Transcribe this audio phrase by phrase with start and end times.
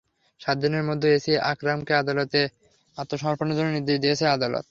[0.41, 2.39] সাত দিনের মধ্যে এসি আকরামকে আদালতে
[2.97, 4.59] আত্মসমর্পণের জন্য নির্দেশ দিয়েছেন আদালত।